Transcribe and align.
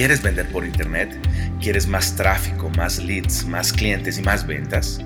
¿Quieres 0.00 0.22
vender 0.22 0.48
por 0.48 0.64
internet? 0.64 1.14
¿Quieres 1.60 1.86
más 1.86 2.16
tráfico, 2.16 2.70
más 2.70 2.96
leads, 3.00 3.44
más 3.44 3.70
clientes 3.70 4.16
y 4.16 4.22
más 4.22 4.46
ventas? 4.46 4.98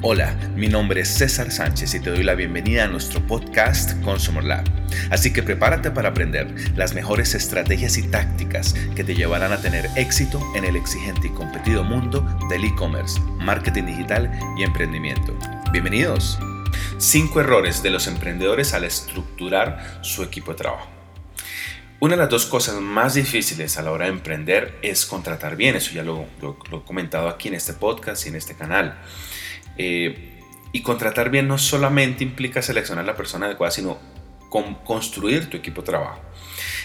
Hola, 0.00 0.34
mi 0.56 0.66
nombre 0.66 1.02
es 1.02 1.08
César 1.10 1.52
Sánchez 1.52 1.94
y 1.94 2.00
te 2.00 2.10
doy 2.10 2.24
la 2.24 2.34
bienvenida 2.34 2.82
a 2.82 2.88
nuestro 2.88 3.24
podcast 3.24 3.92
Consumer 4.02 4.42
Lab. 4.42 4.64
Así 5.12 5.32
que 5.32 5.44
prepárate 5.44 5.92
para 5.92 6.08
aprender 6.08 6.52
las 6.74 6.92
mejores 6.92 7.36
estrategias 7.36 7.96
y 7.98 8.02
tácticas 8.08 8.74
que 8.96 9.04
te 9.04 9.14
llevarán 9.14 9.52
a 9.52 9.60
tener 9.60 9.88
éxito 9.94 10.44
en 10.56 10.64
el 10.64 10.74
exigente 10.74 11.28
y 11.28 11.30
competido 11.30 11.84
mundo 11.84 12.26
del 12.50 12.64
e-commerce, 12.64 13.20
marketing 13.38 13.84
digital 13.84 14.28
y 14.58 14.64
emprendimiento. 14.64 15.38
Bienvenidos. 15.70 16.36
5 16.98 17.40
errores 17.42 17.80
de 17.84 17.90
los 17.90 18.08
emprendedores 18.08 18.74
al 18.74 18.82
estructurar 18.82 20.00
su 20.02 20.24
equipo 20.24 20.50
de 20.50 20.58
trabajo. 20.58 20.91
Una 22.02 22.16
de 22.16 22.22
las 22.22 22.30
dos 22.30 22.46
cosas 22.46 22.80
más 22.80 23.14
difíciles 23.14 23.78
a 23.78 23.82
la 23.82 23.92
hora 23.92 24.06
de 24.06 24.10
emprender 24.10 24.76
es 24.82 25.06
contratar 25.06 25.54
bien. 25.54 25.76
Eso 25.76 25.92
ya 25.92 26.02
lo, 26.02 26.26
he 26.42 26.84
comentado 26.84 27.28
aquí 27.28 27.46
en 27.46 27.54
este 27.54 27.74
podcast 27.74 28.26
y 28.26 28.30
en 28.30 28.34
este 28.34 28.56
canal. 28.56 28.98
Eh, 29.78 30.40
y 30.72 30.82
contratar 30.82 31.30
bien 31.30 31.46
no 31.46 31.58
solamente 31.58 32.24
implica 32.24 32.60
seleccionar 32.60 33.04
la 33.04 33.14
persona 33.14 33.46
adecuada, 33.46 33.70
sino 33.70 34.00
construir 34.82 35.48
tu 35.48 35.56
equipo 35.56 35.82
de 35.82 35.86
trabajo. 35.86 36.20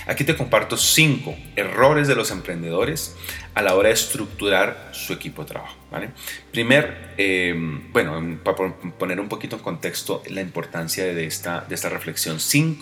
Aquí 0.07 0.23
te 0.23 0.37
comparto 0.37 0.77
cinco 0.77 1.35
errores 1.57 2.07
de 2.07 2.15
los 2.15 2.31
emprendedores 2.31 3.15
a 3.53 3.61
la 3.61 3.75
hora 3.75 3.89
de 3.89 3.95
estructurar 3.95 4.89
su 4.93 5.11
equipo 5.11 5.43
de 5.43 5.49
trabajo. 5.49 5.75
¿vale? 5.91 6.11
Primer, 6.51 7.13
em, 7.17 7.91
bueno, 7.91 8.39
para 8.41 8.73
poner 8.97 9.19
un 9.19 9.27
poquito 9.27 9.57
en 9.57 9.61
contexto 9.61 10.23
la 10.29 10.39
importancia 10.39 11.03
de 11.03 11.25
esta, 11.25 11.65
de 11.67 11.75
esta 11.75 11.89
reflexión, 11.89 12.37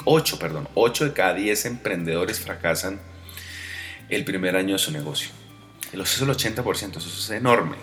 8, 0.05 0.39
perdón, 0.39 0.70
8 0.75 1.05
de 1.05 1.13
cada 1.13 1.34
10 1.34 1.65
emprendedores 1.65 2.39
fracasan 2.39 3.01
el 4.09 4.23
primer 4.23 4.55
año 4.55 4.73
de 4.73 4.79
su 4.79 4.91
negocio. 4.91 5.29
Eso 5.93 6.04
es 6.04 6.21
el 6.21 6.29
80%, 6.29 6.98
eso 6.98 6.99
es 6.99 7.29
enorme. 7.32 7.77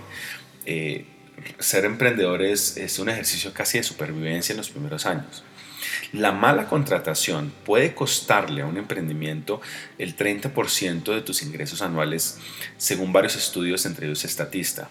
Eh, 0.66 1.04
ser 1.58 1.84
emprendedor 1.84 2.42
es, 2.42 2.76
es 2.76 2.98
un 3.00 3.08
ejercicio 3.08 3.52
casi 3.52 3.78
de 3.78 3.84
supervivencia 3.84 4.52
en 4.52 4.58
los 4.58 4.70
primeros 4.70 5.04
años. 5.06 5.42
La 6.12 6.32
mala 6.32 6.68
contratación 6.68 7.52
puede 7.64 7.94
costarle 7.94 8.62
a 8.62 8.66
un 8.66 8.76
emprendimiento 8.76 9.60
el 9.98 10.16
30% 10.16 11.14
de 11.14 11.20
tus 11.22 11.42
ingresos 11.42 11.82
anuales, 11.82 12.38
según 12.76 13.12
varios 13.12 13.36
estudios, 13.36 13.86
entre 13.86 14.06
ellos 14.06 14.24
Estatista. 14.24 14.88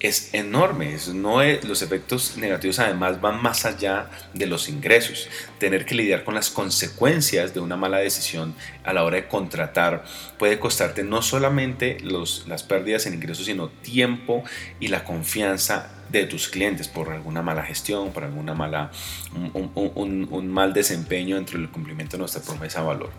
Es 0.00 0.34
enorme, 0.34 0.96
no 1.14 1.44
los 1.62 1.80
efectos 1.80 2.36
negativos 2.36 2.80
además 2.80 3.20
van 3.20 3.40
más 3.40 3.64
allá 3.64 4.10
de 4.34 4.46
los 4.46 4.68
ingresos. 4.68 5.28
Tener 5.58 5.86
que 5.86 5.94
lidiar 5.94 6.24
con 6.24 6.34
las 6.34 6.50
consecuencias 6.50 7.54
de 7.54 7.60
una 7.60 7.76
mala 7.76 7.98
decisión 7.98 8.56
a 8.82 8.92
la 8.92 9.04
hora 9.04 9.18
de 9.18 9.28
contratar 9.28 10.02
puede 10.40 10.58
costarte 10.58 11.04
no 11.04 11.22
solamente 11.22 11.98
las 12.00 12.64
pérdidas 12.64 13.06
en 13.06 13.14
ingresos, 13.14 13.46
sino 13.46 13.68
tiempo 13.68 14.42
y 14.80 14.88
la 14.88 15.04
confianza 15.04 16.01
de 16.12 16.26
tus 16.26 16.48
clientes 16.48 16.88
por 16.88 17.10
alguna 17.10 17.42
mala 17.42 17.62
gestión, 17.62 18.12
por 18.12 18.24
alguna 18.24 18.54
mala, 18.54 18.92
un, 19.54 20.48
mal 20.48 20.74
desempeño 20.74 21.36
dentro 21.36 21.58
del 21.58 21.70
cumplimiento 21.70 22.16
de 22.16 22.20
nuestra 22.20 22.42
promesa 22.42 22.80
de 22.80 22.86
valor. 22.86 23.10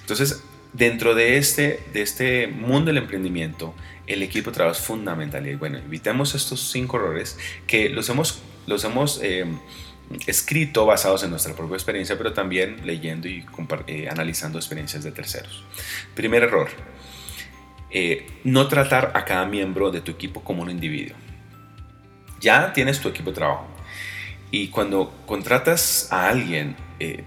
Entonces, 0.00 0.42
dentro 0.72 1.14
de 1.14 1.38
este, 1.38 1.80
de 1.92 2.02
este 2.02 2.48
mundo 2.48 2.86
del 2.86 2.98
emprendimiento, 2.98 3.74
el 4.08 4.22
equipo 4.22 4.50
de 4.50 4.56
trabajo 4.56 4.76
es 4.76 4.84
fundamental. 4.84 5.46
Y 5.46 5.54
bueno, 5.54 5.78
evitemos 5.78 6.34
estos 6.34 6.72
cinco 6.72 6.96
errores 6.96 7.38
que 7.68 7.88
los 7.88 8.08
hemos, 8.08 8.42
los 8.66 8.82
hemos 8.84 9.20
eh, 9.22 9.46
escrito 10.26 10.84
basados 10.86 11.22
en 11.22 11.30
nuestra 11.30 11.54
propia 11.54 11.76
experiencia, 11.76 12.18
pero 12.18 12.32
también 12.32 12.84
leyendo 12.84 13.28
y 13.28 13.46
eh, 13.86 14.08
analizando 14.10 14.58
experiencias 14.58 15.04
de 15.04 15.12
terceros. 15.12 15.64
Primer 16.16 16.42
error, 16.42 16.68
eh, 17.90 18.26
no 18.42 18.66
tratar 18.66 19.12
a 19.14 19.24
cada 19.24 19.46
miembro 19.46 19.92
de 19.92 20.00
tu 20.00 20.10
equipo 20.10 20.42
como 20.42 20.62
un 20.62 20.70
individuo 20.70 21.16
ya 22.44 22.72
tienes 22.72 23.00
tu 23.00 23.08
equipo 23.08 23.30
de 23.30 23.36
trabajo. 23.36 23.66
Y 24.50 24.68
cuando 24.68 25.12
contratas 25.26 26.08
a 26.12 26.28
alguien, 26.28 26.76
eh, 27.00 27.24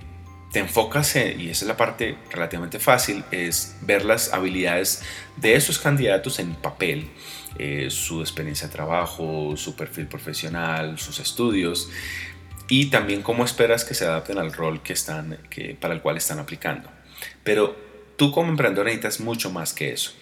te 0.51 0.59
enfocas 0.59 1.15
en, 1.17 1.41
y 1.41 1.49
esa 1.49 1.65
es 1.65 1.67
la 1.67 1.75
parte 1.75 2.15
relativamente 2.31 2.79
fácil, 2.79 3.23
es 3.31 3.75
ver 3.81 4.05
las 4.05 4.33
habilidades 4.33 5.03
de 5.35 5.55
esos 5.55 5.77
candidatos 5.79 6.39
en 6.39 6.55
papel, 6.55 7.09
eh, 7.57 7.87
su 7.89 8.21
experiencia 8.21 8.67
de 8.67 8.73
trabajo, 8.73 9.57
su 9.57 9.75
perfil 9.75 10.07
profesional, 10.07 10.97
sus 10.97 11.19
estudios 11.19 11.89
y 12.69 12.85
también 12.85 13.21
cómo 13.23 13.43
esperas 13.43 13.83
que 13.83 13.93
se 13.93 14.05
adapten 14.05 14.37
al 14.37 14.53
rol 14.53 14.81
que 14.81 14.93
están, 14.93 15.37
que, 15.49 15.75
para 15.75 15.93
el 15.93 16.01
cual 16.01 16.17
están 16.17 16.39
aplicando. 16.39 16.89
Pero 17.43 17.75
tú 18.15 18.31
como 18.31 18.49
emprendedor 18.49 18.85
necesitas 18.85 19.19
mucho 19.19 19.51
más 19.51 19.73
que 19.73 19.91
eso 19.91 20.13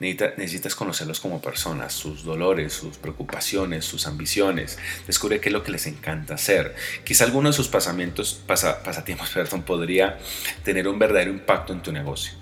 necesitas 0.00 0.74
conocerlos 0.74 1.20
como 1.20 1.42
personas, 1.42 1.92
sus 1.92 2.24
dolores, 2.24 2.72
sus 2.72 2.96
preocupaciones, 2.96 3.84
sus 3.84 4.06
ambiciones. 4.06 4.78
Descubre 5.06 5.40
qué 5.40 5.50
es 5.50 5.52
lo 5.52 5.62
que 5.62 5.72
les 5.72 5.86
encanta 5.86 6.34
hacer. 6.34 6.74
Quizá 7.04 7.24
alguno 7.24 7.50
de 7.50 7.52
sus 7.52 7.68
pasamientos, 7.68 8.40
pasatiempos 8.46 9.28
perdón, 9.34 9.62
podría 9.62 10.18
tener 10.64 10.88
un 10.88 10.98
verdadero 10.98 11.30
impacto 11.30 11.74
en 11.74 11.82
tu 11.82 11.92
negocio. 11.92 12.32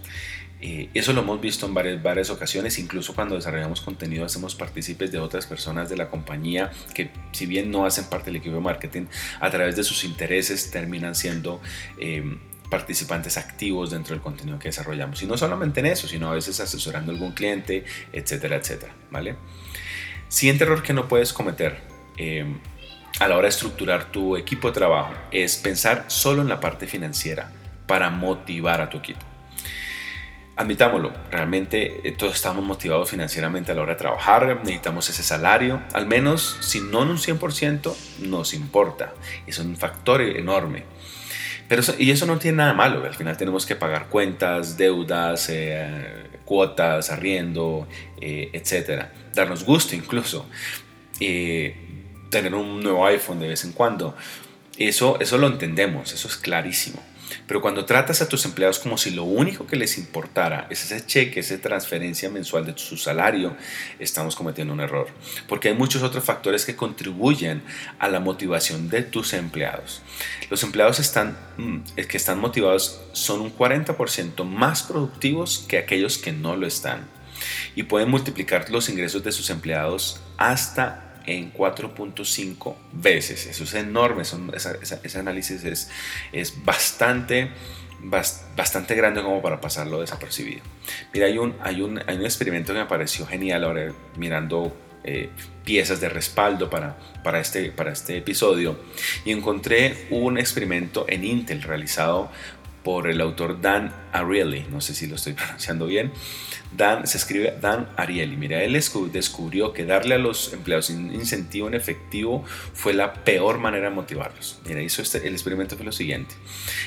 Eh, 0.61 0.89
eso 0.93 1.13
lo 1.13 1.21
hemos 1.21 1.41
visto 1.41 1.67
en 1.67 1.75
varias, 1.75 2.03
varias 2.03 2.31
ocasiones, 2.31 2.79
incluso 2.79 3.15
cuando 3.15 3.37
desarrollamos 3.37 3.81
contenido 3.81 4.25
hacemos 4.25 4.57
partícipes 4.57 5.13
de 5.13 5.21
otras 5.21 5.47
personas 5.47 5.89
de 5.89 5.97
la 5.97 6.11
compañía 6.11 6.73
que 6.95 7.11
si 7.31 7.47
bien 7.47 7.71
no 7.71 7.87
hacen 7.87 8.07
parte 8.07 8.27
del 8.27 8.37
equipo 8.37 8.57
de 8.57 8.61
marketing, 8.61 9.07
a 9.39 9.51
través 9.51 9.77
de 9.77 9.85
sus 9.85 10.03
intereses 10.03 10.71
terminan 10.73 11.15
siendo 11.15 11.61
eh, 12.01 12.25
participantes 12.71 13.37
activos 13.37 13.91
dentro 13.91 14.15
del 14.15 14.23
contenido 14.23 14.59
que 14.59 14.69
desarrollamos. 14.69 15.23
Y 15.23 15.27
no 15.27 15.37
solamente 15.37 15.81
en 15.81 15.87
eso, 15.87 16.07
sino 16.07 16.31
a 16.31 16.35
veces 16.35 16.61
asesorando 16.61 17.13
a 17.13 17.15
algún 17.15 17.33
cliente, 17.33 17.85
etcétera, 18.13 18.57
etcétera. 18.57 18.93
¿vale? 19.11 19.37
Siguiente 20.29 20.65
error 20.65 20.83
que 20.83 20.93
no 20.93 21.09
puedes 21.09 21.33
cometer 21.33 21.81
eh, 22.17 22.45
a 23.21 23.29
la 23.29 23.37
hora 23.37 23.45
de 23.45 23.51
estructurar 23.51 24.13
tu 24.13 24.37
equipo 24.37 24.69
de 24.69 24.75
trabajo 24.75 25.15
es 25.31 25.57
pensar 25.57 26.05
solo 26.09 26.43
en 26.43 26.49
la 26.49 26.61
parte 26.61 26.87
financiera 26.87 27.51
para 27.87 28.11
motivar 28.11 28.81
a 28.81 28.91
tu 28.91 28.99
equipo. 28.99 29.21
Admitámoslo, 30.59 31.13
realmente 31.31 32.01
eh, 32.07 32.13
todos 32.13 32.35
estamos 32.35 32.65
motivados 32.65 33.09
financieramente 33.09 33.71
a 33.71 33.77
la 33.77 33.83
hora 33.83 33.93
de 33.93 33.99
trabajar, 33.99 34.59
necesitamos 34.59 35.09
ese 35.09 35.23
salario, 35.23 35.81
al 35.95 36.07
menos 36.07 36.59
si 36.61 36.81
no 36.81 37.05
en 37.05 37.11
un 37.11 37.19
100% 37.19 37.95
nos 38.23 38.55
importa, 38.55 39.15
es 39.47 39.59
un 39.61 39.77
factor 39.77 40.21
enorme. 40.21 40.83
Pero 41.69 41.83
y 41.99 42.11
eso 42.11 42.25
no 42.27 42.39
tiene 42.39 42.59
nada 42.59 42.73
malo, 42.73 43.05
al 43.05 43.15
final 43.15 43.37
tenemos 43.37 43.67
que 43.67 43.77
pagar 43.77 44.09
cuentas, 44.09 44.79
deudas, 44.79 45.49
eh, 45.51 46.29
cuotas, 46.45 47.11
arriendo, 47.11 47.87
eh, 48.21 48.49
etcétera. 48.55 49.13
Darnos 49.35 49.65
gusto 49.65 49.95
incluso. 49.95 50.49
Eh, 51.21 51.77
tener 52.31 52.55
un 52.55 52.83
nuevo 52.83 53.05
iPhone 53.07 53.39
de 53.41 53.49
vez 53.49 53.65
en 53.65 53.73
cuando. 53.73 54.17
Eso, 54.79 55.19
eso 55.21 55.37
lo 55.37 55.47
entendemos, 55.47 56.13
eso 56.13 56.29
es 56.29 56.37
clarísimo. 56.37 57.03
Pero 57.47 57.61
cuando 57.61 57.85
tratas 57.85 58.23
a 58.23 58.29
tus 58.29 58.45
empleados 58.45 58.79
como 58.79 58.99
si 58.99 59.11
lo 59.11 59.25
único 59.25 59.67
que 59.67 59.77
les 59.77 59.99
importara 59.99 60.67
es 60.71 60.85
ese 60.85 61.05
cheque, 61.05 61.41
esa 61.41 61.59
transferencia 61.59 62.31
mensual 62.31 62.67
de 62.67 62.75
su 62.77 62.97
salario, 62.97 63.57
estamos 63.99 64.37
cometiendo 64.37 64.73
un 64.73 64.81
error. 64.81 65.09
Porque 65.49 65.69
hay 65.69 65.75
muchos 65.75 66.03
otros 66.03 66.25
factores 66.25 66.65
que 66.65 66.77
contribuyen 66.77 67.63
a 67.99 68.09
la 68.09 68.21
motivación 68.21 68.89
de 68.89 69.03
tus 69.03 69.33
empleados. 69.33 70.03
Los 70.51 70.63
empleados 70.63 71.01
mm, 71.57 71.79
que 72.09 72.17
están 72.17 72.39
motivados 72.39 73.01
son 73.13 73.41
un 73.41 73.57
40% 73.57 74.45
más 74.45 74.83
productivos 74.83 75.65
que 75.69 75.79
aquellos 75.79 76.19
que 76.19 76.33
no 76.33 76.57
lo 76.57 76.67
están. 76.67 77.07
Y 77.77 77.85
pueden 77.85 78.11
multiplicar 78.11 78.69
los 78.71 78.89
ingresos 78.89 79.23
de 79.23 79.33
sus 79.33 79.51
empleados 79.51 80.21
hasta 80.37 81.08
en 81.27 81.53
4.5 81.53 82.75
veces. 82.93 83.47
Eso 83.47 83.65
es 83.65 83.75
enorme, 83.75 84.23
ese 84.23 85.19
análisis 85.19 85.65
es, 85.65 85.91
es 86.33 86.65
bastante, 86.65 87.51
bastante 88.57 88.95
grande 88.95 89.23
como 89.23 89.43
para 89.43 89.61
pasarlo 89.61 90.01
desapercibido. 90.01 90.63
Mira, 91.13 91.27
hay 91.27 91.39
un, 91.39 91.55
hay 91.61 91.81
un, 91.81 92.01
hay 92.07 92.17
un 92.17 92.25
experimento 92.25 92.73
que 92.73 92.81
me 92.81 92.87
pareció 92.87 93.27
genial 93.27 93.65
ahora 93.65 93.93
mirando 94.17 94.77
eh, 95.05 95.31
piezas 95.65 96.01
de 96.01 96.09
respaldo 96.09 96.69
para, 96.69 96.99
para, 97.23 97.41
este, 97.41 97.71
para 97.71 97.93
este 97.93 98.19
episodio 98.19 98.79
y 99.25 99.33
encontré 99.33 100.07
un 100.11 100.39
experimento 100.39 101.07
en 101.09 101.25
Intel 101.25 101.63
realizado 101.63 102.31
por 102.83 103.09
el 103.09 103.21
autor 103.21 103.61
Dan 103.61 103.93
Ariely, 104.13 104.67
no 104.71 104.81
sé 104.81 104.95
si 104.95 105.07
lo 105.07 105.17
estoy 105.17 105.33
pronunciando 105.35 105.87
bien. 105.87 106.13
Dan, 106.77 107.07
se 107.07 107.17
escribe 107.17 107.57
Dan 107.61 107.89
Ariely. 107.97 108.37
Mira, 108.37 108.63
él 108.63 108.73
descubrió 109.13 109.73
que 109.73 109.85
darle 109.85 110.15
a 110.15 110.19
los 110.19 110.53
empleados 110.53 110.91
un 110.91 111.15
incentivo 111.15 111.69
en 111.69 111.75
efectivo 111.75 112.45
fue 112.75 112.93
la 112.93 113.15
peor 113.25 113.59
manera 113.59 113.89
de 113.89 113.95
motivarlos. 113.95 114.61
Mira, 114.67 114.83
hizo 114.83 115.03
este, 115.03 115.27
el 115.27 115.33
experimento 115.33 115.77
fue 115.77 115.87
lo 115.87 115.93
siguiente. 115.93 116.35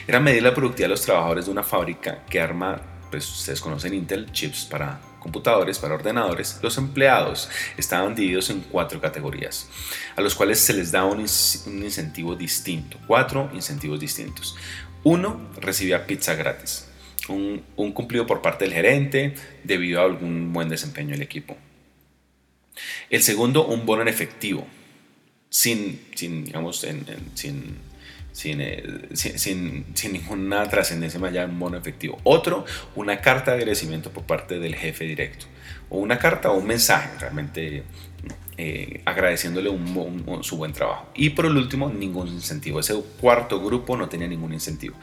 Era 0.07 0.19
medir 0.19 0.43
la 0.43 0.53
productividad 0.53 0.85
de 0.85 0.93
los 0.93 1.01
trabajadores 1.01 1.45
de 1.45 1.51
una 1.51 1.63
fábrica 1.63 2.23
que 2.29 2.39
arma, 2.39 2.81
pues 3.09 3.29
ustedes 3.29 3.59
conocen 3.59 3.93
Intel, 3.93 4.31
chips 4.31 4.65
para 4.65 4.99
computadores, 5.21 5.79
para 5.79 5.93
ordenadores, 5.93 6.59
los 6.61 6.77
empleados 6.77 7.47
estaban 7.77 8.15
divididos 8.15 8.49
en 8.49 8.61
cuatro 8.61 8.99
categorías, 8.99 9.69
a 10.15 10.21
los 10.21 10.35
cuales 10.35 10.59
se 10.59 10.73
les 10.73 10.91
da 10.91 11.05
un, 11.05 11.21
incentivo 11.21 12.35
distinto, 12.35 12.97
cuatro 13.07 13.49
incentivos 13.53 13.99
distintos. 13.99 14.57
Uno 15.03 15.49
recibía 15.59 16.05
pizza 16.05 16.35
gratis. 16.35 16.87
un, 17.27 17.63
cumplido 17.93 18.25
por 18.25 18.41
parte 18.41 18.65
del 18.65 18.73
gerente 18.73 19.35
debido 19.63 20.01
a 20.01 20.05
algún 20.05 20.53
buen 20.53 20.69
desempeño 20.69 21.11
del 21.11 21.21
equipo. 21.21 21.57
El 23.09 23.21
segundo, 23.21 23.65
un 23.67 23.85
bono 23.85 24.01
en 24.01 24.07
efectivo, 24.07 24.67
sin, 25.49 26.01
sin 26.15 26.45
digamos, 26.45 26.79
sin, 26.79 27.05
eh, 27.07 27.17
sin, 27.33 27.77
sin, 28.31 29.85
sin, 29.93 30.13
ninguna 30.13 30.67
trascendencia 30.69 31.19
más 31.19 31.31
allá 31.31 31.45
un 31.45 31.59
bono 31.59 31.77
efectivo. 31.77 32.17
Otro, 32.23 32.65
una 32.95 33.21
carta 33.21 33.51
de 33.51 33.57
agradecimiento 33.57 34.11
por 34.11 34.23
parte 34.23 34.59
del 34.59 34.75
jefe 34.75 35.05
directo. 35.05 35.45
O 35.89 35.99
una 35.99 36.17
carta 36.17 36.51
o 36.51 36.57
un 36.57 36.67
mensaje 36.67 37.09
realmente 37.19 37.83
eh, 38.63 39.01
agradeciéndole 39.05 39.71
su 40.41 40.55
buen 40.55 40.71
trabajo. 40.71 41.07
Y 41.15 41.31
por 41.31 41.47
el 41.47 41.57
último, 41.57 41.89
ningún 41.89 42.27
incentivo. 42.27 42.79
Ese 42.79 42.93
cuarto 43.19 43.59
grupo 43.59 43.97
no 43.97 44.07
tenía 44.07 44.27
ningún 44.27 44.53
incentivo. 44.53 44.95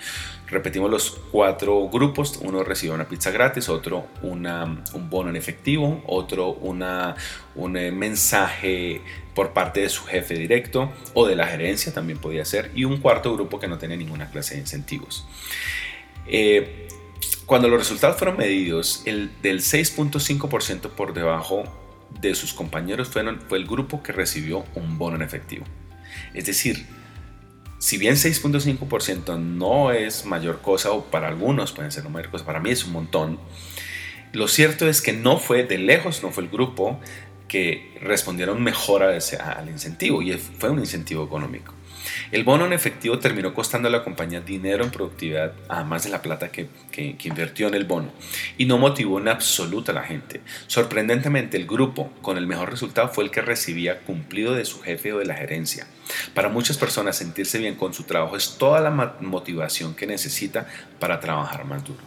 Repetimos 0.47 0.89
los 0.89 1.11
cuatro 1.33 1.89
grupos. 1.89 2.39
Uno 2.41 2.63
recibe 2.63 2.95
una 2.95 3.09
pizza 3.09 3.33
gratis, 3.33 3.69
otro 3.69 4.07
un 4.23 5.11
bono 5.11 5.31
en 5.31 5.35
efectivo, 5.35 6.05
otro 6.07 6.51
una, 6.51 7.17
un 7.57 7.77
eh, 7.77 7.91
mensaje 7.91 9.01
por 9.35 9.53
parte 9.53 9.81
de 9.81 9.89
su 9.89 10.05
jefe 10.05 10.35
directo 10.35 10.93
o 11.15 11.27
de 11.27 11.35
la 11.35 11.49
gerencia 11.49 11.93
también 11.93 12.21
podía 12.21 12.45
ser. 12.45 12.71
Y 12.77 12.85
un 12.85 12.99
cuarto 12.99 13.35
grupo 13.35 13.59
que 13.59 13.67
no 13.67 13.77
tenía 13.77 13.97
ninguna 13.97 14.31
clase 14.31 14.55
de 14.55 14.61
incentivos. 14.61 15.27
Eh, 16.29 16.87
cuando 17.45 17.69
los 17.69 17.81
resultados 17.81 18.19
fueron 18.19 18.37
medidos, 18.37 19.03
el 19.05 19.33
del 19.43 19.63
6.5% 19.63 20.91
por 20.91 21.13
debajo 21.13 21.65
de 22.21 22.35
sus 22.35 22.53
compañeros 22.53 23.09
fueron, 23.09 23.41
fue 23.41 23.59
el 23.59 23.67
grupo 23.67 24.03
que 24.03 24.13
recibió 24.13 24.65
un 24.75 24.99
bono 24.99 25.17
en 25.17 25.23
efectivo. 25.23 25.65
Es 26.35 26.47
decir, 26.47 26.87
si 27.79 27.97
bien 27.97 28.15
6.5% 28.15 29.39
no 29.39 29.93
es 29.93 30.25
mayor 30.25 30.61
cosa, 30.61 30.91
o 30.91 31.05
para 31.05 31.29
algunos 31.29 31.73
pueden 31.73 31.93
ser 31.93 32.03
una 32.03 32.15
mayor 32.15 32.31
cosa, 32.31 32.45
para 32.45 32.61
mí 32.61 32.71
es 32.71 32.85
un 32.85 32.93
montón, 32.93 33.39
lo 34.33 34.49
cierto 34.49 34.89
es 34.89 35.01
que 35.01 35.13
no 35.13 35.39
fue 35.39 35.65
de 35.65 35.79
lejos, 35.79 36.23
no 36.23 36.31
fue 36.31 36.43
el 36.45 36.51
grupo 36.51 37.01
que 37.47 37.97
respondieron 38.03 38.63
mejor 38.63 39.03
al 39.03 39.69
incentivo, 39.69 40.23
y 40.23 40.33
fue 40.33 40.71
un 40.71 40.81
incentivo 40.81 41.25
económico. 41.25 41.73
El 42.31 42.45
bono 42.45 42.67
en 42.67 42.73
efectivo 42.73 43.19
terminó 43.19 43.55
costando 43.55 43.89
a 43.89 43.91
la 43.91 44.05
compañía 44.05 44.41
dinero 44.41 44.85
en 44.85 44.91
productividad, 44.91 45.53
además 45.69 46.05
de 46.05 46.11
la 46.11 46.23
plata 46.23 46.51
que, 46.51 46.69
invirtió 47.23 47.69
en 47.69 47.75
el 47.75 47.85
bono, 47.85 48.13
y 48.57 48.67
no 48.67 48.79
motivó 48.79 49.19
en 49.19 49.29
absoluto 49.29 49.93
a 49.93 49.95
la 49.95 50.03
gente. 50.03 50.41
Sorprendentemente, 50.67 51.57
el 51.57 51.67
grupo 51.67 52.13
con 52.23 52.37
el 52.37 52.47
mejor 52.47 52.71
resultado 52.71 53.09
fue 53.09 53.25
el 53.25 53.31
que 53.31 53.41
recibía 53.41 54.01
cumplido 54.01 54.55
de 54.55 54.65
su 54.65 54.81
jefe 54.81 55.13
o 55.13 55.19
de 55.19 55.27
la 55.27 55.35
gerencia. 55.35 55.87
Para 56.35 56.49
muchas 56.49 56.79
personas, 56.79 57.17
sentirse 57.17 57.59
bien 57.59 57.75
con 57.75 57.95
su 57.95 58.05
trabajo 58.05 58.37
es 58.37 58.57
toda 58.59 58.81
la 58.81 58.91
motivación 58.91 59.95
que 59.95 60.07
necesita 60.07 60.67
para 60.99 61.21
trabajar 61.21 61.65
más 61.65 61.85
duro. 61.85 62.01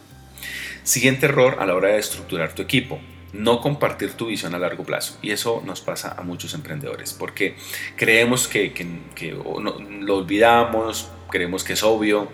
Siguiente 0.82 1.26
error 1.26 1.58
a 1.60 1.66
la 1.66 1.74
hora 1.74 1.90
de 1.90 1.98
estructurar 1.98 2.54
tu 2.54 2.62
equipo 2.62 3.00
no 3.32 3.60
compartir 3.60 4.12
tu 4.12 4.26
visión 4.26 4.54
a 4.54 4.58
largo 4.58 4.84
plazo. 4.84 5.18
Y 5.22 5.30
eso 5.30 5.62
nos 5.64 5.80
pasa 5.80 6.14
a 6.18 6.22
muchos 6.22 6.54
emprendedores, 6.54 7.12
porque 7.12 7.56
creemos 7.96 8.48
que, 8.48 8.72
lo 10.00 10.16
olvidamos, 10.16 11.08
creemos 11.30 11.64
que 11.64 11.74
es 11.74 11.82
obvio. 11.82 12.28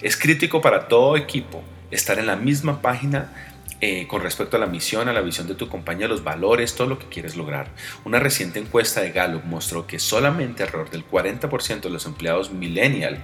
Es 0.00 0.16
crítico 0.16 0.60
para 0.60 0.88
todo 0.88 1.16
equipo 1.16 1.62
estar 1.90 2.18
en 2.18 2.26
la 2.26 2.36
misma 2.36 2.80
página 2.82 3.32
eh, 3.80 4.06
con 4.08 4.22
respecto 4.22 4.56
a 4.56 4.60
la 4.60 4.66
misión, 4.66 5.08
a 5.08 5.12
la 5.12 5.20
visión 5.20 5.46
de 5.46 5.54
tu 5.54 5.68
compañía, 5.68 6.08
los 6.08 6.24
valores, 6.24 6.74
todo 6.74 6.88
lo 6.88 6.98
que 6.98 7.06
quieres 7.06 7.36
lograr. 7.36 7.70
Una 8.04 8.18
reciente 8.18 8.58
encuesta 8.58 9.00
de 9.00 9.12
Gallup 9.12 9.44
mostró 9.44 9.86
que 9.86 10.00
solamente 10.00 10.64
alrededor 10.64 10.90
del 10.90 11.08
40% 11.08 11.82
de 11.82 11.90
los 11.90 12.04
empleados 12.06 12.50
millennial 12.50 13.18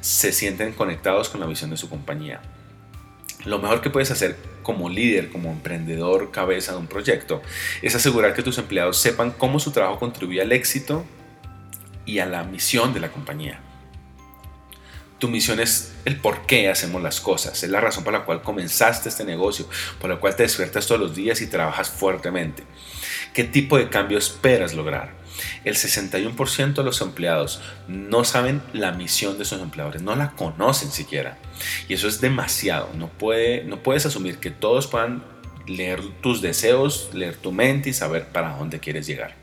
se 0.00 0.32
sienten 0.32 0.72
conectados 0.74 1.28
con 1.28 1.40
la 1.40 1.46
visión 1.46 1.70
de 1.70 1.76
su 1.76 1.88
compañía. 1.88 2.40
Lo 3.44 3.58
mejor 3.58 3.80
que 3.80 3.90
puedes 3.90 4.10
hacer 4.10 4.36
como 4.62 4.88
líder, 4.88 5.30
como 5.30 5.50
emprendedor, 5.50 6.32
cabeza 6.32 6.72
de 6.72 6.78
un 6.78 6.88
proyecto, 6.88 7.42
es 7.82 7.94
asegurar 7.94 8.34
que 8.34 8.42
tus 8.42 8.58
empleados 8.58 8.98
sepan 8.98 9.30
cómo 9.30 9.60
su 9.60 9.70
trabajo 9.70 9.98
contribuye 9.98 10.40
al 10.40 10.50
éxito 10.50 11.04
y 12.04 12.18
a 12.18 12.26
la 12.26 12.44
misión 12.44 12.92
de 12.92 13.00
la 13.00 13.12
compañía. 13.12 13.60
Tu 15.18 15.28
misión 15.28 15.60
es 15.60 15.94
el 16.04 16.16
por 16.16 16.46
qué 16.46 16.68
hacemos 16.68 17.02
las 17.02 17.20
cosas, 17.20 17.62
es 17.62 17.70
la 17.70 17.80
razón 17.80 18.04
por 18.04 18.12
la 18.12 18.24
cual 18.24 18.42
comenzaste 18.42 19.08
este 19.08 19.24
negocio, 19.24 19.68
por 20.00 20.10
la 20.10 20.16
cual 20.16 20.36
te 20.36 20.42
despiertas 20.42 20.86
todos 20.86 21.00
los 21.00 21.14
días 21.14 21.40
y 21.40 21.46
trabajas 21.46 21.88
fuertemente. 21.88 22.64
¿Qué 23.32 23.44
tipo 23.44 23.78
de 23.78 23.88
cambio 23.88 24.18
esperas 24.18 24.74
lograr? 24.74 25.14
El 25.64 25.74
61% 25.74 26.74
de 26.74 26.84
los 26.84 27.00
empleados 27.00 27.60
no 27.88 28.24
saben 28.24 28.62
la 28.72 28.92
misión 28.92 29.38
de 29.38 29.44
sus 29.44 29.60
empleadores, 29.60 30.02
no 30.02 30.14
la 30.16 30.32
conocen 30.32 30.90
siquiera. 30.90 31.38
Y 31.88 31.94
eso 31.94 32.08
es 32.08 32.20
demasiado. 32.20 32.90
No, 32.94 33.08
puede, 33.08 33.64
no 33.64 33.82
puedes 33.82 34.06
asumir 34.06 34.38
que 34.38 34.50
todos 34.50 34.86
puedan 34.86 35.24
leer 35.66 36.00
tus 36.22 36.42
deseos, 36.42 37.10
leer 37.12 37.36
tu 37.36 37.52
mente 37.52 37.90
y 37.90 37.92
saber 37.92 38.28
para 38.28 38.56
dónde 38.56 38.80
quieres 38.80 39.06
llegar. 39.06 39.34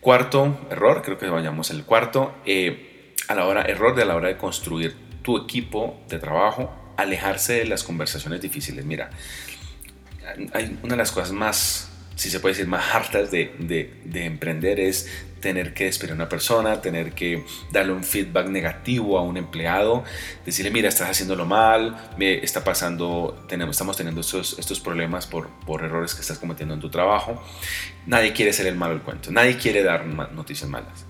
Cuarto 0.00 0.66
error, 0.70 1.02
creo 1.02 1.18
que 1.18 1.28
vayamos 1.28 1.70
al 1.70 1.84
cuarto, 1.84 2.34
eh, 2.44 3.14
a 3.28 3.34
la 3.34 3.46
hora, 3.46 3.62
error 3.62 3.94
de 3.94 4.02
a 4.02 4.04
la 4.04 4.16
hora 4.16 4.28
de 4.28 4.36
construir 4.36 4.96
tu 5.22 5.36
equipo 5.36 6.00
de 6.08 6.18
trabajo, 6.18 6.74
alejarse 6.96 7.54
de 7.54 7.66
las 7.66 7.84
conversaciones 7.84 8.40
difíciles. 8.40 8.84
Mira, 8.84 9.10
hay 10.52 10.78
una 10.82 10.94
de 10.94 10.96
las 10.96 11.12
cosas 11.12 11.32
más 11.32 11.91
si 12.14 12.30
se 12.30 12.40
puede 12.40 12.54
decir, 12.54 12.68
más 12.68 12.94
hartas 12.94 13.30
de, 13.30 13.54
de, 13.58 14.24
emprender 14.24 14.80
es 14.80 15.08
tener 15.40 15.74
que 15.74 15.84
despedir 15.84 16.12
a 16.12 16.14
una 16.14 16.28
persona, 16.28 16.80
tener 16.80 17.12
que 17.12 17.44
darle 17.72 17.92
un 17.92 18.04
feedback 18.04 18.48
negativo 18.48 19.18
a 19.18 19.22
un 19.22 19.36
empleado, 19.36 20.04
decirle, 20.46 20.70
mira, 20.70 20.88
estás 20.88 21.10
haciéndolo 21.10 21.46
mal, 21.46 22.12
me 22.16 22.34
está 22.44 22.62
pasando, 22.62 23.44
tenemos, 23.48 23.74
estamos 23.74 23.96
teniendo 23.96 24.20
estos, 24.20 24.58
estos 24.58 24.78
problemas 24.78 25.26
por, 25.26 25.48
por 25.66 25.82
errores 25.82 26.14
que 26.14 26.20
estás 26.20 26.38
cometiendo 26.38 26.74
en 26.74 26.80
tu 26.80 26.90
trabajo. 26.90 27.42
Nadie 28.06 28.32
quiere 28.32 28.52
ser 28.52 28.66
el 28.66 28.76
malo 28.76 28.94
del 28.94 29.02
cuento, 29.02 29.32
nadie 29.32 29.56
quiere 29.56 29.82
dar 29.82 30.06
noticias 30.06 30.70
malas. 30.70 31.06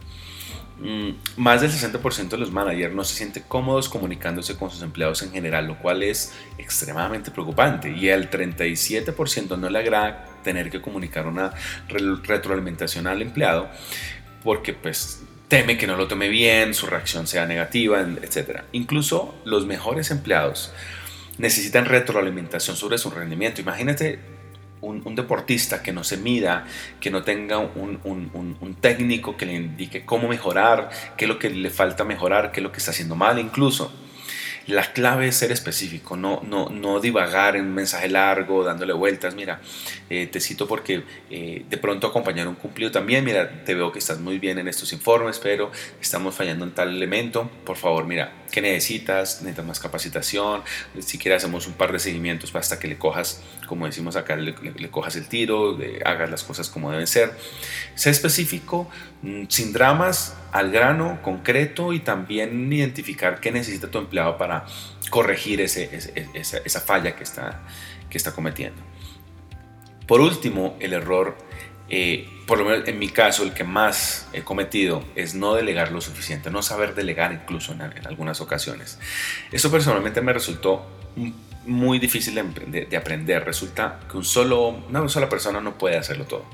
Mm, 0.83 1.11
más 1.37 1.61
del 1.61 1.71
60% 1.71 2.31
de 2.31 2.39
los 2.39 2.51
managers 2.51 2.93
no 2.93 3.05
se 3.05 3.15
sienten 3.15 3.45
cómodos 3.47 3.89
comunicándose 3.89 4.57
con 4.57 4.69
sus 4.69 4.83
empleados 4.83 5.23
en 5.23 5.31
general, 5.31 5.69
lo 5.69 5.79
cual 5.79 6.03
es 6.03 6.35
extremadamente 6.59 7.31
preocupante. 7.31 7.91
Y 7.91 8.11
al 8.11 8.31
37% 8.31 9.57
no 9.57 9.71
le 9.71 9.79
agrada 9.79 10.27
tener 10.43 10.71
que 10.71 10.81
comunicar 10.81 11.29
una 11.29 11.53
retroalimentación 11.89 13.07
al 13.07 13.23
empleado 13.23 13.71
porque 14.43 14.73
pues 14.73 15.23
teme 15.47 15.79
que 15.79 15.87
no 15.87 15.97
lo 15.97 16.09
tome 16.09 16.29
bien, 16.29 16.75
su 16.75 16.87
reacción 16.87 17.29
sea 17.29 17.47
negativa, 17.47 18.01
etc. 18.01 18.63
Incluso 18.73 19.37
los 19.45 19.67
mejores 19.67 20.11
empleados 20.11 20.73
necesitan 21.39 21.85
retroalimentación 21.85 22.77
sobre 22.77 22.99
su 22.99 23.11
rendimiento. 23.11 23.61
Imagínate 23.61 24.19
un, 24.83 25.15
deportista 25.15 25.83
que 25.83 25.93
no 25.93 26.05
se 26.05 26.17
mida, 26.19 26.67
que 27.01 27.11
no 27.11 27.23
tenga 27.23 27.59
un, 27.59 28.77
técnico 28.81 29.37
que 29.37 29.47
le 29.47 29.55
indique 29.55 30.05
cómo 30.05 30.29
mejorar, 30.29 30.91
qué 31.17 31.25
es 31.25 31.29
lo 31.29 31.39
que 31.39 31.51
le 31.51 31.71
falta 31.71 32.05
mejorar, 32.05 32.53
qué 32.53 32.61
es 32.61 32.65
lo 32.65 32.73
que 32.73 32.79
está 32.79 32.91
haciendo 32.91 33.15
mal 33.15 33.39
incluso. 33.39 33.93
La 34.69 34.93
clave 34.93 35.27
es 35.27 35.37
ser 35.37 35.51
específico, 35.51 36.17
no, 36.17 36.41
no, 36.45 36.69
no 36.69 37.01
divagar 37.01 37.57
en 37.57 37.67
un 37.67 37.75
mensaje 37.75 38.09
largo, 38.09 38.63
dándole 38.63 38.93
vueltas. 38.93 39.35
Mira, 39.35 39.61
eh, 40.09 40.29
te 40.29 40.41
cito 40.41 40.69
porque 40.69 41.03
eh, 41.31 41.65
de 41.69 41.79
pronto 41.79 42.07
acompañar 42.07 42.47
un 42.47 42.55
cumplido 42.55 42.93
también. 42.93 43.25
Mira, 43.25 43.65
te 43.65 43.75
veo 43.75 43.91
que 43.91 43.99
estás 43.99 44.21
muy 44.21 44.39
bien 44.39 44.59
en 44.59 44.69
estos 44.69 44.93
informes, 44.93 45.41
pero 45.41 45.73
estamos 46.01 46.37
fallando 46.37 46.65
en 46.65 46.71
tal 46.71 46.91
elemento. 46.91 47.51
Por 47.65 47.77
favor, 47.77 48.07
mira, 48.07 48.33
¿qué 48.53 48.61
necesitas? 48.61 49.43
¿Necesitas 49.43 49.67
más 49.67 49.81
capacitación? 49.81 50.63
Si 51.01 51.19
quieres, 51.19 51.43
hacemos 51.43 51.67
un 51.67 51.73
par 51.73 51.91
de 51.91 51.99
seguimientos 51.99 52.55
hasta 52.55 52.79
que 52.79 52.87
le 52.87 52.99
cojas, 52.99 53.43
como 53.73 53.87
decimos 53.87 54.17
acá, 54.17 54.37
le, 54.37 54.55
cojas 54.91 55.17
el 55.17 55.29
tiro, 55.29 55.79
hagas 56.05 56.31
las 56.31 56.45
cosas 56.45 56.69
como 56.69 56.91
deben 56.91 57.07
ser. 57.07 57.33
Sé 57.95 58.11
específico, 58.11 58.91
mm, 59.23 59.45
sin 59.49 59.73
dramas, 59.73 60.37
al 60.53 60.71
grano, 60.71 61.21
concreto 61.23 61.95
y 61.95 62.01
también 62.01 62.71
identificar 62.71 63.41
qué 63.41 63.51
necesita 63.51 63.91
tu 63.91 63.97
empleado 63.97 64.37
para 64.37 64.67
corregir 65.09 65.63
ese, 65.63 65.89
esa, 66.35 66.81
falla 66.83 67.17
que 67.17 67.23
está, 67.23 67.63
que 68.11 68.19
está 68.19 68.33
cometiendo. 68.35 68.83
Por 70.07 70.21
último, 70.21 70.77
el 70.79 70.93
error, 70.93 71.39
eh, 71.89 72.29
por 72.47 72.59
lo 72.59 72.67
menos 72.67 72.87
en 72.87 72.99
mi 72.99 73.09
caso, 73.09 73.43
el 73.43 73.55
que 73.55 73.65
más 73.65 74.29
he 74.35 74.43
cometido 74.43 75.03
es 75.15 75.35
no 75.35 75.55
delegar 75.55 75.93
lo 75.93 76.03
suficiente, 76.03 76.51
no 76.51 76.61
saber 76.61 76.95
delegar 76.95 77.33
incluso 77.33 77.73
en, 77.73 77.81
en 77.81 78.07
algunas 78.07 78.43
ocasiones. 78.43 78.99
Eso 79.51 79.71
personalmente 79.71 80.21
me 80.21 80.35
resultó 80.35 80.87
muy 81.67 81.99
difícil 81.99 82.35
de, 82.35 82.97
aprender. 82.97 83.45
Resulta 83.45 84.01
que 84.11 84.17
un 84.17 84.25
solo, 84.25 84.69
una 84.89 85.09
sola 85.09 85.29
persona 85.29 85.61
no 85.61 85.79
puede 85.79 85.97
hacerlo 85.97 86.25
todo. 86.25 86.45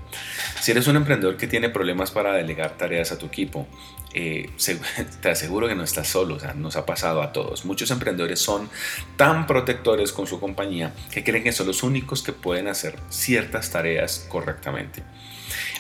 Si 0.61 0.73
eres 0.73 0.87
un 0.87 0.97
emprendedor 0.97 1.37
que 1.37 1.47
tiene 1.47 1.69
problemas 1.69 2.11
para 2.11 2.33
delegar 2.33 2.77
tareas 2.77 3.13
a 3.13 3.19
tu 3.19 3.27
equipo, 3.27 3.67
eh, 4.15 4.51
te 5.23 5.31
aseguro 5.31 5.69
que 5.69 5.75
no 5.75 5.85
estás 5.85 6.09
solo, 6.09 6.37
o 6.37 6.41
sea, 6.41 6.55
nos 6.55 6.77
ha 6.77 6.87
pasado 6.87 7.23
a 7.23 7.33
todos. 7.33 7.65
Muchos 7.65 7.91
emprendedores 7.91 8.41
son 8.41 8.69
tan 9.17 9.47
protectores 9.47 10.13
con 10.13 10.27
su 10.27 10.41
compañía 10.41 10.93
que 11.11 11.25
creen 11.25 11.45
que 11.45 11.53
son 11.53 11.67
los 11.67 11.83
únicos 11.83 12.23
que 12.23 12.33
pueden 12.33 12.69
hacer 12.69 12.99
ciertas 13.11 13.71
tareas 13.71 14.27
correctamente. 14.29 15.03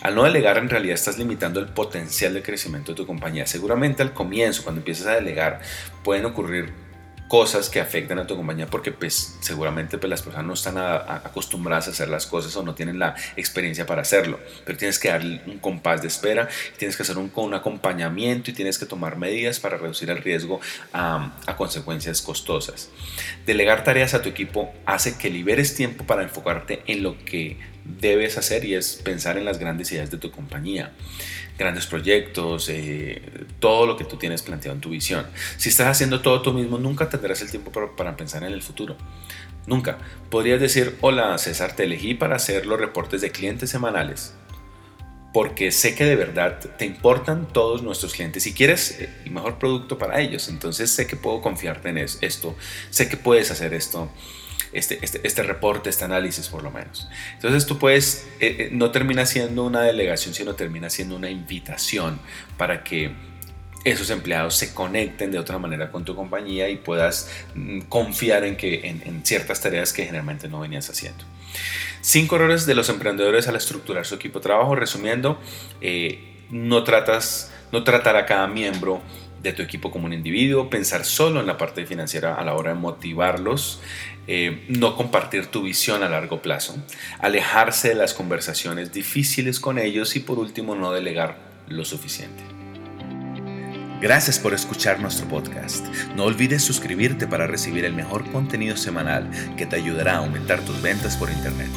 Al 0.02 0.14
no 0.14 0.24
delegar, 0.24 0.58
en 0.58 0.70
realidad 0.70 0.94
estás 0.94 1.18
limitando 1.18 1.60
el 1.60 1.66
potencial 1.66 2.32
de 2.32 2.42
crecimiento 2.42 2.92
de 2.92 2.96
tu 2.96 3.06
compañía. 3.06 3.46
Seguramente 3.46 4.02
al 4.02 4.12
comienzo, 4.12 4.62
cuando 4.62 4.80
empiezas 4.80 5.08
a 5.08 5.14
delegar, 5.14 5.60
pueden 6.04 6.24
ocurrir 6.24 6.72
cosas 7.28 7.68
que 7.68 7.80
afectan 7.80 8.18
a 8.18 8.26
tu 8.26 8.36
compañía 8.36 8.66
porque 8.66 8.90
pues 8.90 9.36
seguramente 9.40 9.98
pues, 9.98 10.10
las 10.10 10.22
personas 10.22 10.46
no 10.46 10.54
están 10.54 10.78
acostumbradas 10.78 11.88
a 11.88 11.90
hacer 11.90 12.08
las 12.08 12.26
cosas 12.26 12.56
o 12.56 12.62
no 12.62 12.74
tienen 12.74 12.98
la 12.98 13.14
experiencia 13.36 13.86
para 13.86 14.02
hacerlo, 14.02 14.40
pero 14.64 14.78
tienes 14.78 14.98
que 14.98 15.08
darle 15.08 15.42
un 15.46 15.58
compás 15.58 16.02
de 16.02 16.08
espera, 16.08 16.48
tienes 16.78 16.96
que 16.96 17.02
hacer 17.02 17.18
un, 17.18 17.54
acompañamiento 17.54 18.50
y 18.50 18.54
tienes 18.54 18.78
que 18.78 18.86
tomar 18.86 19.16
medidas 19.16 19.60
para 19.60 19.76
reducir 19.76 20.10
el 20.10 20.18
riesgo 20.18 20.60
a 20.92 21.54
consecuencias 21.56 22.20
costosas. 22.22 22.90
Delegar 23.46 23.84
tareas 23.84 24.14
a 24.14 24.22
tu 24.22 24.28
equipo 24.28 24.72
hace 24.86 25.16
que 25.16 25.30
liberes 25.30 25.74
tiempo 25.74 26.04
para 26.04 26.22
enfocarte 26.22 26.82
en 26.86 27.02
lo 27.02 27.16
que 27.24 27.56
debes 28.00 28.38
hacer 28.38 28.64
y 28.64 28.74
es 28.74 28.96
pensar 28.96 29.36
en 29.38 29.44
las 29.44 29.58
grandes 29.58 29.90
ideas 29.92 30.10
de 30.10 30.18
tu 30.18 30.30
compañía 30.30 30.92
grandes 31.58 31.86
proyectos, 31.86 32.68
eh, 32.70 33.20
todo 33.58 33.84
lo 33.84 33.96
que 33.96 34.04
tú 34.04 34.16
tienes 34.16 34.42
planteado 34.42 34.76
en 34.76 34.80
tu 34.80 34.90
visión. 34.90 35.26
Si 35.56 35.68
estás 35.68 35.88
haciendo 35.88 36.22
todo 36.22 36.40
tú 36.40 36.52
mismo, 36.52 36.78
nunca 36.78 37.10
tendrás 37.10 37.42
el 37.42 37.50
tiempo 37.50 37.72
para, 37.72 38.16
pensar 38.16 38.44
en 38.44 38.52
el 38.52 38.62
futuro. 38.62 38.96
Nunca. 39.66 39.98
Podrías 40.30 40.60
decir, 40.60 40.96
hola 41.00 41.36
César, 41.36 41.74
te 41.74 41.84
elegí 41.84 42.14
para 42.14 42.36
hacer 42.36 42.64
los 42.64 42.78
reportes 42.78 43.20
de 43.20 43.30
clientes 43.32 43.68
semanales. 43.68 44.34
Porque 45.34 45.72
sé 45.72 45.94
que 45.94 46.04
de 46.04 46.16
verdad 46.16 46.58
te 46.78 46.86
importan 46.86 47.48
todos 47.52 47.82
nuestros 47.82 48.14
clientes 48.14 48.46
y 48.46 48.54
quieres 48.54 48.92
eh, 48.98 49.10
el 49.24 49.32
mejor 49.32 49.58
producto 49.58 49.98
para 49.98 50.20
ellos. 50.20 50.48
Entonces 50.48 50.90
sé 50.90 51.06
que 51.06 51.16
puedo 51.16 51.42
confiarte 51.42 51.90
en 51.90 51.98
esto. 51.98 52.56
Sé 52.90 53.08
que 53.08 53.16
puedes 53.16 53.50
hacer 53.50 53.74
esto 53.74 54.10
este, 54.72 54.98
este, 55.02 55.20
este, 55.24 55.42
reporte, 55.42 55.90
este 55.90 56.04
análisis 56.04 56.48
por 56.48 56.62
lo 56.62 56.70
menos. 56.70 57.08
Entonces 57.34 57.66
tú 57.66 57.78
puedes, 57.78 58.26
eh, 58.40 58.56
eh, 58.58 58.68
no 58.72 58.90
termina 58.90 59.26
siendo 59.26 59.64
una 59.64 59.82
delegación, 59.82 60.34
sino 60.34 60.54
termina 60.54 60.90
siendo 60.90 61.16
una 61.16 61.30
invitación 61.30 62.20
para 62.56 62.84
que 62.84 63.12
esos 63.84 64.10
empleados 64.10 64.56
se 64.56 64.74
conecten 64.74 65.30
de 65.30 65.38
otra 65.38 65.58
manera 65.58 65.90
con 65.90 66.04
tu 66.04 66.14
compañía 66.14 66.68
y 66.68 66.76
puedas 66.76 67.30
mm, 67.54 67.80
confiar 67.82 68.44
en, 68.44 68.56
que, 68.56 68.88
en, 68.88 69.24
ciertas 69.24 69.60
tareas 69.60 69.92
que 69.92 70.04
generalmente 70.04 70.48
no 70.48 70.60
venías 70.60 70.88
haciendo. 70.90 71.24
Cinco 72.00 72.36
errores 72.36 72.66
de 72.66 72.74
los 72.74 72.88
emprendedores 72.88 73.48
al 73.48 73.56
estructurar 73.56 74.06
su 74.06 74.14
equipo 74.14 74.38
de 74.38 74.44
trabajo. 74.44 74.74
Resumiendo, 74.74 75.40
eh, 75.80 76.46
no, 76.50 76.84
tratas, 76.84 77.50
no 77.72 77.84
tratar 77.84 78.16
a 78.16 78.26
cada 78.26 78.46
miembro 78.46 79.02
de 79.42 79.52
tu 79.52 79.62
equipo 79.62 79.90
como 79.90 80.06
un 80.06 80.12
individuo, 80.12 80.70
pensar 80.70 81.04
solo 81.04 81.40
en 81.40 81.46
la 81.46 81.56
parte 81.56 81.86
financiera 81.86 82.34
a 82.34 82.44
la 82.44 82.54
hora 82.54 82.74
de 82.74 82.80
motivarlos, 82.80 83.80
eh, 84.26 84.64
no 84.68 84.96
compartir 84.96 85.46
tu 85.46 85.62
visión 85.62 86.02
a 86.02 86.08
largo 86.08 86.42
plazo, 86.42 86.76
alejarse 87.20 87.88
de 87.88 87.94
las 87.94 88.14
conversaciones 88.14 88.92
difíciles 88.92 89.60
con 89.60 89.78
ellos 89.78 90.16
y 90.16 90.20
por 90.20 90.38
último 90.38 90.74
no 90.74 90.92
delegar 90.92 91.36
lo 91.68 91.84
suficiente. 91.84 92.42
Gracias 94.00 94.38
por 94.38 94.54
escuchar 94.54 95.00
nuestro 95.00 95.26
podcast. 95.28 95.84
No 96.14 96.24
olvides 96.24 96.62
suscribirte 96.62 97.26
para 97.26 97.48
recibir 97.48 97.84
el 97.84 97.94
mejor 97.94 98.30
contenido 98.30 98.76
semanal 98.76 99.28
que 99.56 99.66
te 99.66 99.74
ayudará 99.74 100.14
a 100.14 100.18
aumentar 100.18 100.60
tus 100.60 100.80
ventas 100.80 101.16
por 101.16 101.30
Internet. 101.30 101.70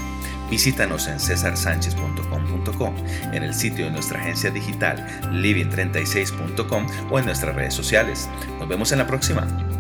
Visítanos 0.52 1.08
en 1.08 1.18
cesarsanchez.com.com, 1.18 2.94
en 3.32 3.44
el 3.44 3.54
sitio 3.54 3.86
de 3.86 3.92
nuestra 3.92 4.20
agencia 4.20 4.52
digital 4.52 5.08
living36.com 5.32 6.88
o 7.10 7.20
en 7.20 7.26
nuestras 7.26 7.56
redes 7.56 7.74
sociales. 7.74 8.30
Nos 8.60 8.68
vemos 8.68 8.92
en 8.92 8.98
la 8.98 9.08
próxima. 9.08 9.71